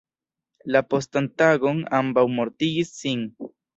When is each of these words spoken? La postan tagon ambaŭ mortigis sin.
La 0.75 0.79
postan 0.93 1.29
tagon 1.43 1.83
ambaŭ 1.99 2.25
mortigis 2.41 2.91
sin. 3.03 3.23